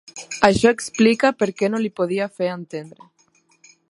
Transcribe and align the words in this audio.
Això 0.47 0.71
explica 0.75 1.31
per 1.41 1.49
què 1.61 1.69
no 1.75 1.83
li 1.85 1.93
podia 2.01 2.31
fer 2.39 2.51
entendre. 2.57 3.09